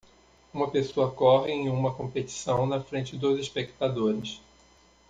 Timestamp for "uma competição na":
1.69-2.81